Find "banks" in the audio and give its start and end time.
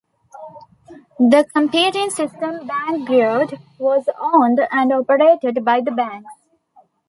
5.91-6.33